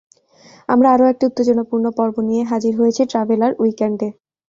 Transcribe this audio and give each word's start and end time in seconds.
আমরা 0.69 0.87
আরও 0.95 1.05
একটি 1.07 1.23
উত্তেজনাপূর্ণ 1.29 1.85
পর্ব 1.97 2.15
নিয়ে 2.27 2.43
হাজির 2.51 2.73
হয়েছি 2.79 3.01
ট্র্যাভেলার 3.11 3.51
উইকেন্ডে! 3.61 4.07